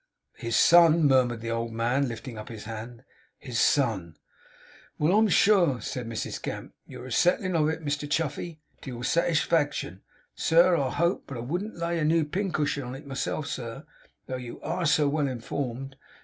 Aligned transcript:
'His 0.33 0.55
son,' 0.55 1.05
murmured 1.05 1.41
the 1.41 1.51
old 1.51 1.71
man, 1.73 2.07
lifting 2.07 2.35
up 2.35 2.49
his 2.49 2.63
hand. 2.63 3.03
'His 3.37 3.59
son!' 3.59 4.17
'Well, 4.97 5.15
I'm 5.15 5.27
sure!' 5.27 5.79
said 5.79 6.07
Mrs 6.09 6.41
Gamp, 6.41 6.73
'you're 6.87 7.05
a 7.05 7.11
settlin' 7.11 7.55
of 7.55 7.69
it, 7.69 7.85
Mr 7.85 8.09
Chuffey. 8.09 8.57
To 8.81 8.89
your 8.89 9.03
satigefaction, 9.03 10.01
sir, 10.33 10.75
I 10.75 10.89
hope. 10.89 11.25
But 11.27 11.37
I 11.37 11.41
wouldn't 11.41 11.77
lay 11.77 11.99
a 11.99 12.03
new 12.03 12.25
pincushion 12.25 12.81
on 12.81 12.95
it 12.95 13.05
myself, 13.05 13.45
sir, 13.45 13.85
though 14.25 14.37
you 14.37 14.59
ARE 14.61 14.87
so 14.87 15.07
well 15.07 15.27
informed. 15.27 15.95